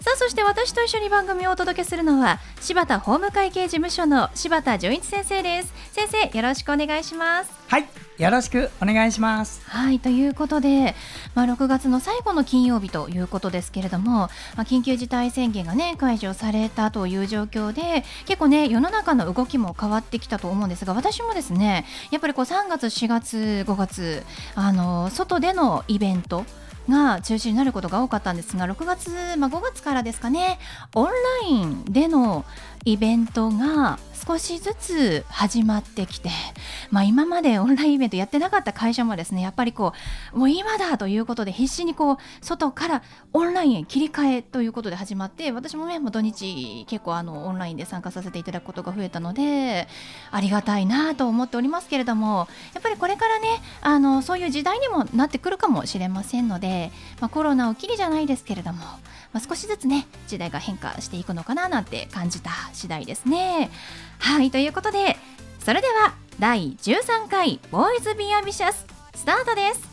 [0.00, 5.74] さあそして私と一緒に番組をお届けするのは柴田法務会計事務所の柴田純一先生です。
[5.92, 7.50] 先生よろしくお願いします。
[7.66, 9.60] はいよろしくお願いします。
[9.64, 10.94] はいということで、
[11.34, 24.22] まあ、6月の最後の金曜日ということですけれども、まあ、緊急事態宣言がね解除されたという状況で結構ね世の中の動きも変わってきたと思うんですが私もですねやっぱりこう3月4月5月
[24.54, 26.44] あの外でのイベント
[26.88, 30.58] が中止になることが多かったんですが6月、まあ、5月からですかね
[30.94, 31.12] オンラ
[31.48, 32.44] インでの
[32.84, 33.98] イベントが
[34.28, 36.28] 少しずつ始まってきて、
[36.90, 39.92] まあ、今までオンラインイベントやってなかった会社もですねやっぱりこ
[40.34, 49.88] うもう今だということで必死にこう外からオンラインへ切り替えということで始まって私もねもう土日結構あのオンラインで参加させていただくことが増えたので
[50.30, 53.48] ありがたいなと思っておりますけれどもやっぱりこれからね
[53.80, 56.90] あのそういう時代にもなってくるかもしれませんので、
[57.20, 58.84] まあ、コロナをきりじゃないですけれども、
[59.32, 63.70] まあ、少しずつね時代が変化していくのかななんて感じた次第ですね。
[64.18, 65.16] はいということで
[65.60, 69.88] それでは第13回ボーイズ・ビア・ビシャススタートです。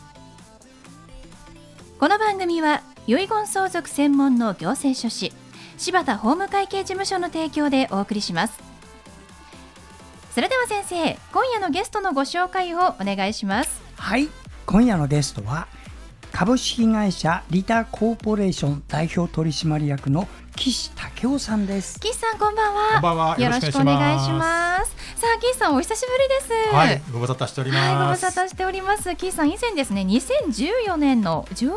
[1.98, 5.32] この番組は遺言相続専門の行政書士
[5.78, 8.58] 柴田法務会計事務所の提供でお送りします。
[10.34, 13.80] それでは先生今夜のゲストのご紹介をお願いします。
[13.96, 14.28] はい
[14.66, 15.68] 今夜のゲストは
[16.36, 21.98] 株式会社リタコーポレーション代表取締役の岸武雄さんです。
[21.98, 22.92] 岸さんこんばんは。
[22.92, 23.40] こんばんは。
[23.40, 24.96] よろしくお願いします。
[25.16, 26.74] さあ岸さんお久しぶりです。
[26.74, 27.02] はい。
[27.10, 29.16] ご無沙汰しております、はい、ご無沙汰しております。
[29.16, 31.72] 岸さん以前ですね2014年の11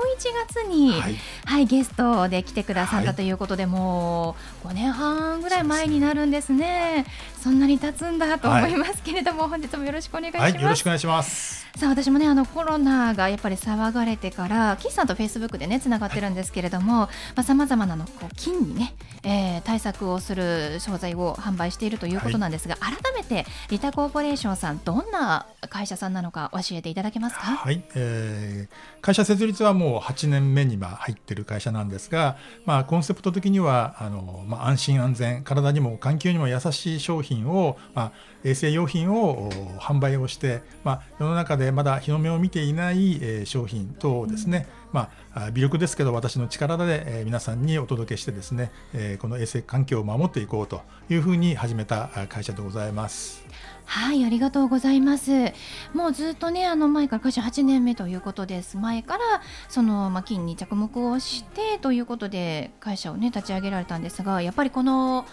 [0.47, 1.15] 月に、はい、
[1.45, 7.05] はい、ゲストで来てくださったということで、はい、もう5年半ぐらい前になるんですね
[7.41, 11.69] そんなに経つんだと思いますけれども、本日もよろしくお願いします、よろしくお願いします。
[11.77, 17.07] さあ私もねあのコロナがやっぱり騒がれてから岸さんとフェイスブックでねつながってるんですけれども
[17.41, 27.41] さまざ、まなのこう金にね、えー、対策をする商材を販売しているということなんですが、はい、改めてリタコーポレーションさんどんな会社さんなのか教えていただけますか？
[27.41, 32.35] はい、えー、会社設立はもう8年目には入ってる会社なんですが、
[32.65, 38.11] まあコンセプト的にはあのまあ安心安全体にも環境にも優しい商品をまあ
[38.43, 53.45] 衛生用品を販売をして、まあ、世の中でまだ日の目を見ていない、えー、商品等をですね、まあ、微力ですけど私の力で、えー、皆さんにお届けしてですね、えー、この衛生環境を守っていこうというふうに始めた会社でございます。
[53.85, 55.31] はいありがとうございます。
[55.95, 58.77] もうずっとねあの前から会社8年目ということです。
[58.77, 65.25] 前からその、まあ、金に着目をしてということで会社をね立ち上げられたんですがやっぱりこの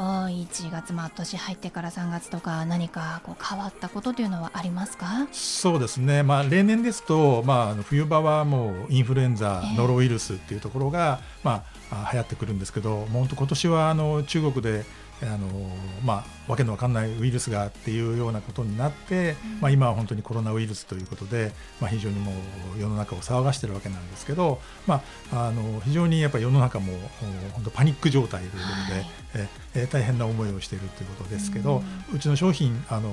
[0.00, 5.28] 1月、まあ、年入ってから3月とか何かこう変わったことというのはありますか？
[5.32, 11.79] そうですね、まあ、例年ですと、まあ、冬場はもうインフルエンザ、ノロウイルスっていうところが、まあ、
[12.12, 14.84] 流行ってくるんですけど、もう今年はあの中国で
[15.22, 15.48] あの
[16.02, 22.32] まあ、わけのわかんないウイルスがっていうようなことになって、うん、まあ、今は本当にコロナウイルスということで、まあ、非常にも
[22.76, 26.94] う世の中を騒がしているわけなんですけど、まあ、あの非常にやっぱり世の中も
[27.52, 28.58] 本当パニック状態というこ
[28.88, 33.10] とで、はい、え大変な思いをしているということですけど、うん、うちの商品あの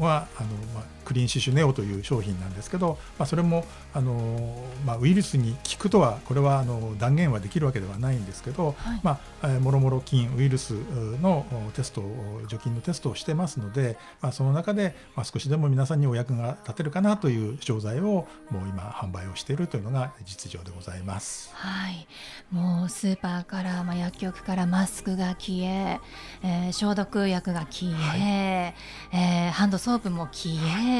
[0.00, 3.64] はあの、まあ、クリーンシュシュネオという商品なんですけど、まあ、それも
[3.94, 10.72] あの、まあ、ウイルスに効くとはこれはあの断言はできるわけではないんですけど、はい、まあ、もろもろ菌ウイルス
[11.20, 12.02] のテスト
[12.48, 21.50] 除菌のテストをしてますので、まあ、その中で、まあ、少しでも皆さんにお役が立てるかなという商材をもう今販売をしているというのが実情でございます。
[21.54, 22.06] はい、
[22.50, 26.00] もうスーパーから、まあ、薬局からマスクが消え
[26.42, 30.54] えー、消毒薬が消え、はい、えー、ハンドソープも消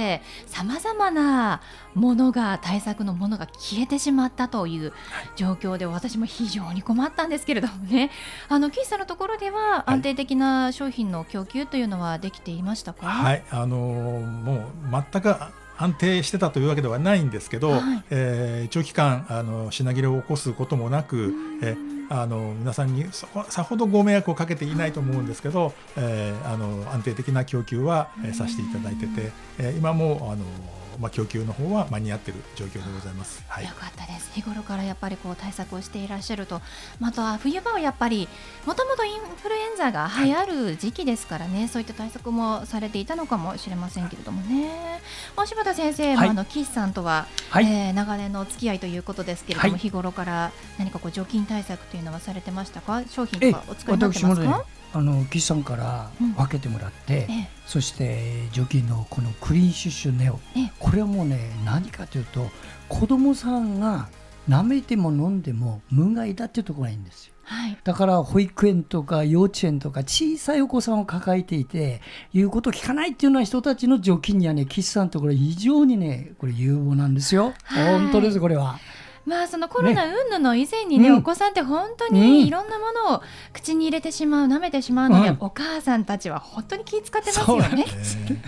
[0.07, 1.61] えさまざまな
[1.95, 4.93] ものが対策のものが消えてしまったという
[5.37, 8.11] 状況で、私も非常に困ったんですけれどもね。
[8.49, 15.35] あの岸さんのところでは安定的な商品の供給というのはできていましたか、はい、あのもう全く
[15.77, 21.33] 安定してたというわけではないんですけど、はい、えー、長期間あの品切れを起こすこともなく、
[21.63, 21.77] え
[22.11, 30.45] あの皆さんにさほどご迷惑をかけていないと思うんですけど、えー、あの安定的な供給は、えー、させていただいてて、えー、今もあの
[30.99, 33.43] まあ、供給の方は間に合っている状況でございます。
[33.49, 34.33] はい、よかったです。
[34.35, 36.61] 日頃からやっぱりこう対策をしていらっしゃると
[37.01, 38.29] また冬場はやっぱり
[38.67, 45.01] もともとインフルエンザが流行る時期ですからね、はい、そういった対策もされていたのかもしれませんけれどもね。
[45.47, 53.03] 柴田先生、はい、あの岸さんとは、はい、えー、長年のお付き合いということですけれども、日頃から何かこう除菌対策というのはされてましたか？
[53.09, 54.65] 商品とかお使いになってますか？
[54.93, 60.41] あの岸さんから分けてもらって、うん、そして除菌のこのクリーンシュッシュネオ
[60.79, 62.47] これはもうね何かというと
[62.89, 64.09] 子供さんが
[64.49, 67.35] 舐めても飲んでも無害だっていうところがいいんですよ。
[67.45, 72.03] はい、だから保育園とか幼稚園とか小さいお子さんを抱えていて
[72.35, 77.55] 言うこと聞かないっていうような人たちの除菌にはね岸さんのところ非常にねこれ有望なんですよ。
[77.75, 78.79] 本当ですこれは。
[79.29, 83.23] まあそのコロナ云々の以前にね、お子さんって本当にいろんなものを
[83.53, 87.85] 口に入れてしまう舐めてしまうので、お母さんたちは本当に気遣ってますよね。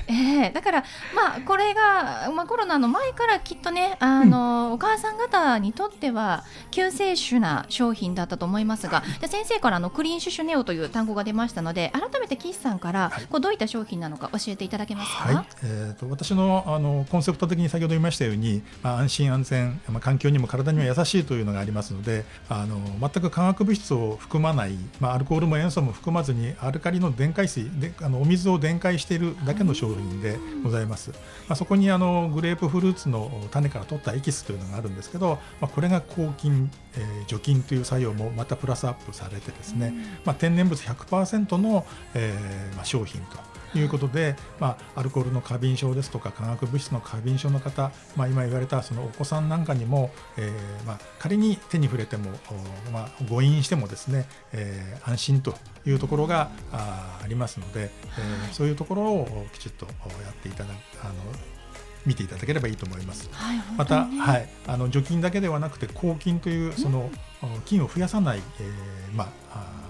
[0.08, 0.12] え
[0.48, 0.84] ー、だから
[1.14, 15.34] まあこれが、まあ、コロナの前からきっとねあの、お母さん方にとっては救世主な商品だったと思いますが、じゃ先生からのクリーンシュシュネオという単語が出ましたので改めて岸さんからこうどういった商品なのか教えていただけますか？
[15.34, 31.16] はい、えーと、私のあのコンセプト的に先ほど言いましたように、まあ、安心安全、まあ、環境にも体には優しいというのがありますのであの全く化学物質を含まない、まあ、アルコールも塩素も含まずにアルカリの電解水であのお水を電解しているだけの商品でございます、ま
[31.50, 39.94] あ、そこにあのグレープフルーツの種から取ったエキスというのがあるんですけど、まあ、これが抗菌、えー、除菌という作用もまたプラスアップされてですね、
[40.24, 43.38] まあ、天然物100%の、えーまあ、商品と
[43.74, 52.30] いうことで、まあ、アルコールの過敏症ですとか化学物質の過敏症の方、まあ、今言われたそのお子さんなんかにも、えーまあ、仮に手に触れても、
[52.92, 55.54] まあ、誤飲してもですね、えー、安心と
[55.86, 59.92] いうところがあありますので、えー、そういうところをきちっとや
[60.30, 60.70] っていただ
[61.02, 61.14] あの
[62.06, 63.28] 見ていただければいいと思います。
[63.32, 67.10] はい、また、はい、あの除菌だけではなくて抗菌というその、
[67.66, 69.89] 菌を増やさない、えー、まあ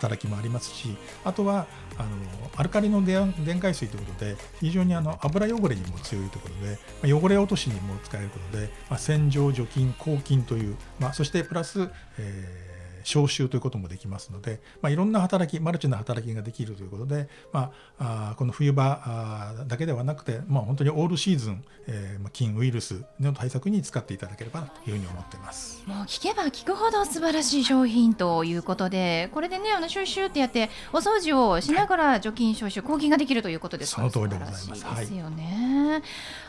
[0.00, 1.66] 働きもありますしあとは
[1.98, 2.08] あの
[2.56, 6.78] アルカリの電解水ということで非常にあの油汚れにも強いということで、
[7.12, 12.69] まあ、汚れ落としにも使えることで、まあ、洗浄除菌抗菌という、まあ、そしてプラス、えー
[13.04, 25.82] 消臭ということもできますので、まあ、いろんな働きマルチな働きができるということで、まあ、あこの冬場だけではなくて、まあ、本当にオールシーズン、えー、菌ウイルスの対策に使っていただければというふうに思っています。
[25.86, 34.70] もう聞けば聞くほど素晴らしい商品ということでこれでねあのシュッシュってやってお掃除をしながら除菌消臭抗菌ができるということですその通りでございます。
[35.00, 36.02] ですよね、はい、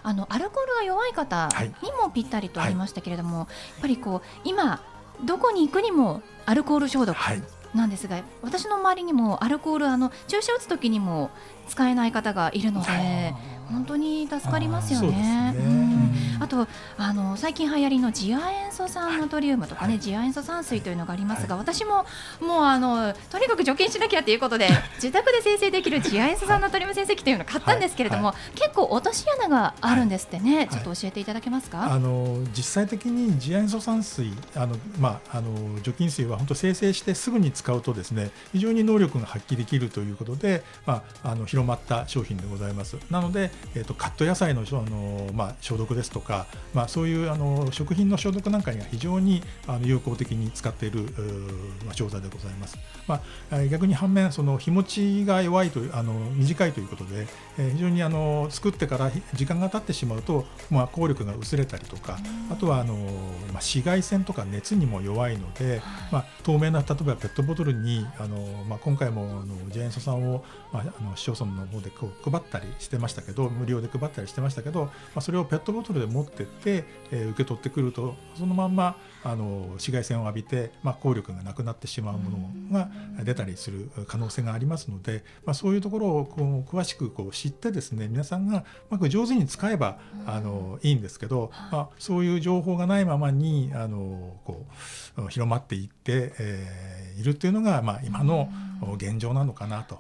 [0.04, 1.50] あのアルコールが弱い方
[1.82, 4.82] にもぴったりとありましたけれども、はい、やっぱりこう今
[5.24, 7.16] どこに行くにもアルコール消毒
[7.74, 11.32] なんですが、はい、私の周りにもアルコールあの注射打つ時にも
[11.68, 13.34] 使えない方がいるので
[13.70, 15.56] 本当に助かりますよね。
[16.42, 16.68] あと
[16.98, 22.06] あの最近流行りの次亜塩素酸ナトリウムとかね、はい、次亜塩素酸水というのがありますが、はい、私も
[22.42, 31.94] もうあのとにかく除菌しなきゃということで自宅で生成できる次亜塩素酸ナトリウム生成器というのを買ったんですけれども、はい、結構落とし穴があるんですってね、ちょっと教えていただけますか？
[31.94, 42.98] あの実際的に次亜塩素酸水あのまああの除菌水は本当生成してすぐに使うとですね非常に能力が発揮できるということで、まああの広まった商品でございます。
[43.12, 46.31] なのでえーと、カット野菜のあの、まあ、消毒ですとか、
[46.74, 51.02] まあ、そういうあの食品の消毒なんかには非常にあの有効的に使っている、
[51.86, 52.78] まあ、調査でございます。
[53.08, 53.22] ま
[53.52, 62.20] あ、逆に反面その日持ちが弱いというあの短いということで、えー、非常にあの作ってから時間が経ってしまうと、まあ、効力が薄れたりとか
[62.50, 63.08] あとはあの、まあ、
[63.56, 82.90] 紫外線とか熱にも弱いので、まあ、透明な例えばペットボトルにあの、まあ、今回もあのジャイアントさんを、まあ、あの市町村の方でこう配ったりしてましたけど無料で配ったりしてましたけど、まあ、それをペットボトルで持ってって、えー、受け取ってくるとそのまんまあの紫外線を浴びて、まあ、効力がなくなってしまうものが
[83.24, 94.66] 出たりする可能性がありますので、まあ、そういうところをこう詳しくこう知ってですね皆さんがうまく上手に使えばあのいいんですけど、まあ、そういう情報がないままにあのこ
[95.18, 98.50] う広まっていって、えー、いるっていうのが、まあ、今の
[98.96, 100.00] 現状なのかなと、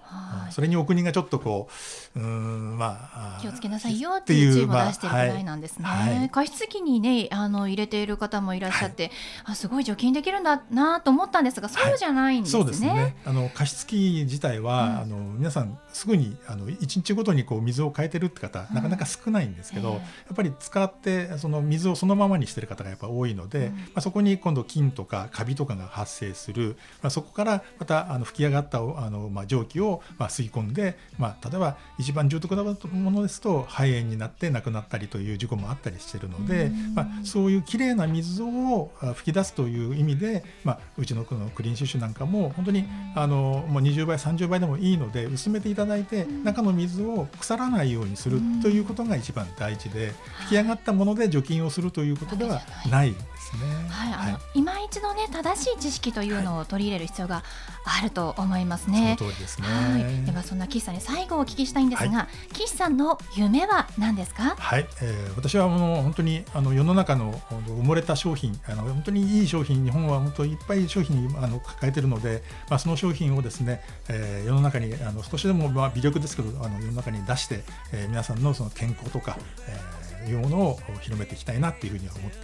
[0.50, 1.70] それにお国がちょっとこ
[2.16, 5.86] ううん、まあ、気をつけなさいよっていう知恵も出してるぐらいなんですね。
[5.86, 9.12] はい、はい、加湿器にねあの入れている方もいらっしゃって、はい、
[9.54, 12.64] あすごい除菌できるんだなと思ったんですがそうじゃないんですね。
[12.64, 13.16] そうですね。
[13.26, 20.02] あの加湿器自体は、うん、あの皆さんすぐにあの一日ごとにこう水を変えてるって方、なかなか少ないんですけど、うん、や
[20.34, 53.62] っぱり使ってその水をそのままにしてる方がやっぱ多いので、うん、まあ、そこに今度菌とかカビとかが発生する、まあ、そこからまたあの吹き上がったあの、まあ、蒸気をまあ吸い込んで、まあ、例えば一番重篤なものですと肺炎になって亡くなったりという事故もあったりしてるので、まあ、そういうきれいな水を吹き出すという意味で、まあ、うちのこのクリーンシュッシュなんかも本当にあのもう20倍30倍でもいいので薄めていただいて中の水を腐らないようにするということが一番大事で吹き上がったもので除菌をするということではないですね。
[53.90, 57.44] はい、あの、今一度ね正しい知識というのを取り入れる必要が
[57.84, 59.16] あると思いますね。
[59.18, 59.68] その通りですね。
[59.68, 60.26] はい。
[60.26, 64.56] ではそんな岸さんに最後お聞きしたいんですが、岸さんの夢は何ですか？
[64.58, 79.38] はい、えー、私はもう本当にあの世の中の埋もれた商品、あの本当にいい商品、日本は本当いっぱい商品あの抱えているので、まあその商品をですね、えー、世の中にあの少しでもまあ微力ですけどあの世の中に出して、えー、皆さんのその健康とか、
[79.68, 82.38] えーいうものを広めていきたいなっていうふうには思って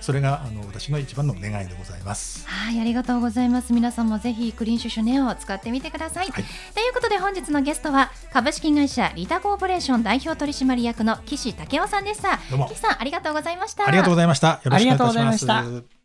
[0.00, 3.72] それがあの私の一番の願いでございますはいありがとうございます。
[3.72, 12.38] 皆さんもぜひクリーンシュシュネオを使ってみてください、はい、ということで本日のゲストは株式会社リタコーポレーション代表取締役の岸武雄さんでした。
[12.38, 13.86] 岸さんありがとうございました。
[13.86, 14.60] ありがとうございました。
[14.64, 15.99] よろしくお願いします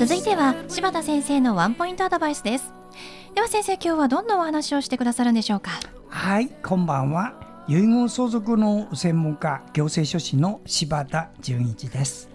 [0.00, 2.72] 続いては柴田先生のワンポイントアドバイスです。
[3.34, 5.72] では先生今日はどんなお話をしてくださるんでしょうか？
[6.08, 7.34] はいこんばんは。
[7.68, 12.30] 遺言相続の専門家行政書士の柴田純一です。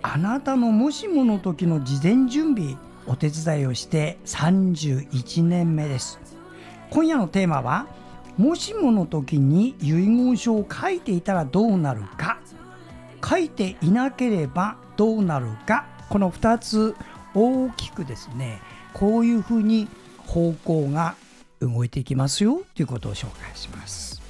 [0.00, 6.18] あなたのもしもの時の事前準備お手伝いをして31年目です。
[6.88, 7.86] 今夜のテーマは
[8.38, 12.38] もしもの時に遺言書を書いていたらどうなるか
[13.22, 16.96] 書いていなければどうなるかこの2つ
[17.34, 18.60] 大きくですね
[18.92, 21.16] こういうふうに方向が
[21.60, 24.22] 動いていきますよということを紹介します。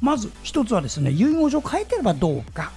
[0.00, 2.72] まず一つはですね遺言書を書いてればどうか。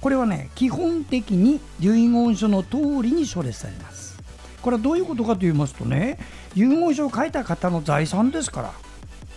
[0.00, 4.18] これはね基本的に遺言書の通りに書列されます。
[4.62, 6.18] これはどういうことかと言いますとね
[6.54, 8.72] 遺言書を書いた方の財産ですから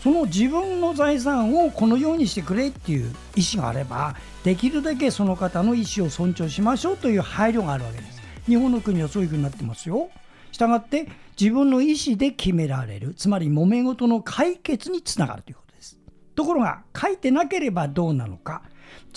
[0.02, 8.21] その自分の財産をこのようにしてくれっていう意思があればできるだけその方の意思を尊重しましょうという配慮があるわけです。
[8.46, 10.10] 日本の国はそういうふうになってますよ。
[10.52, 11.08] したがって
[11.40, 13.14] 自分の意思で決められる。
[13.16, 15.98] つまり揉め事の解決につながるということです。
[16.36, 18.64] ところが書いてなければどうなのか。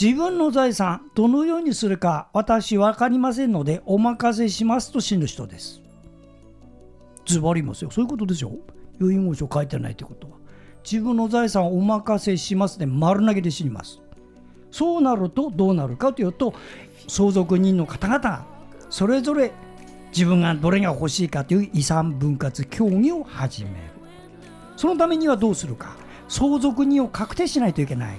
[0.01, 5.81] 自分の財産どのようにするか私分かりませんのでお任せしますと死ぬ人です。
[7.27, 7.91] ズバリますよ。
[7.91, 8.53] そういうことですよ
[9.01, 10.37] 遺言書書いてないということは。
[10.85, 14.01] 自分の財産をお任せしますで丸投げで死にます。
[14.71, 16.53] そうなるとどうなるかというと
[17.07, 18.54] 相続人の方々が
[18.95, 19.51] それぞれ
[20.13, 23.77] 自分がどれが欲しいかという遺産分割協議を始める。
[24.77, 25.97] そのためにはどうするか。
[26.29, 28.19] 相続人を確定しないといけない。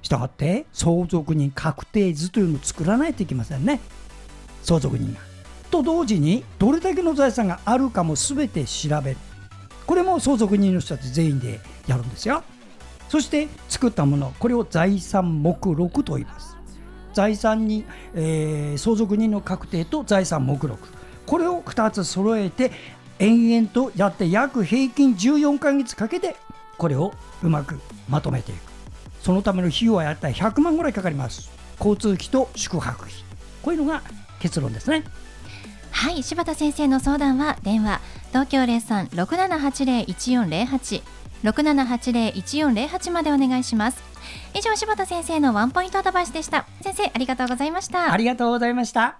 [0.00, 3.80] したがって相続人確定図というのを作らないといけませんね。
[4.62, 5.18] 相続人が。
[5.72, 9.16] と同時にどれだけの財産があるかも全て調べる。
[9.88, 12.44] これも相続人の人たち全員でやるんですよ。
[13.08, 16.59] そして作ったものこれを財産目録と言います。
[17.12, 20.88] 財産に、えー、相続人の確定と財産目録。
[21.26, 22.72] これを2つ揃えて
[23.18, 26.36] 延々とやって約平均14ヶ月かけて
[26.78, 27.12] これを
[27.42, 28.70] うまくまとめていく。
[29.22, 31.50] そのための費用はやったら100万ぐらいかかります。
[31.78, 33.14] 交通費と宿泊費。
[33.62, 34.02] こういうのが
[34.40, 35.04] 結論ですね。
[35.90, 41.02] はい柴田先生の相談は電話東京0367801408
[41.42, 44.02] 6780-1408までお願いします。
[44.54, 46.66] 以上柴田先生のワンポイントアドバイスでした。
[46.82, 48.12] 先生ありがとうございました。
[48.12, 49.18] ありがとうございました。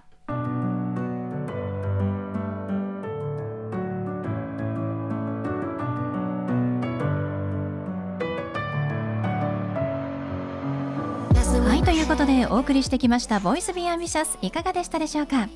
[11.66, 15.48] はいということでお送りしてきました Voice Be Ambitious いかがでしたでしょうか？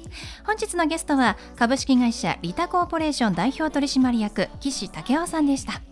[0.47, 5.83] 本日のゲストは株式会社リタコーポレーション代表取締役岸武雄さんでした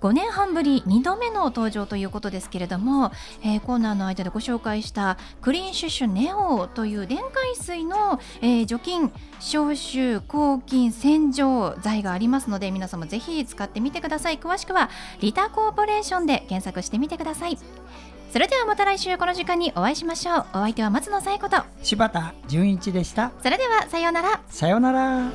[0.00, 14.38] 5年半ぶり2度目の登場ということですけれども、えー、コーナーの間でご紹介したクリーンシュッシュネオという電解水の、えー、除菌消臭抗菌洗浄剤がありますので皆様ぜひ使ってみてください。
[14.38, 14.90] 詳しくは
[15.20, 17.58] リタコーポレーションで検索してみてください。
[18.32, 20.46] それではまた来週この時間にお会いしましょう。
[20.54, 21.62] お相手は松野紗友子と。
[21.82, 23.30] 柴田純一でした。
[23.42, 24.40] それではさようなら。
[24.48, 25.30] さようなら